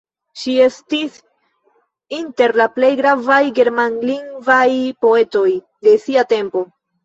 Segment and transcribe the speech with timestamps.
[0.43, 1.19] Ŝi estis
[2.21, 4.67] inter la plej gravaj germanlingvaj
[5.07, 6.69] poetoj de sia tempo.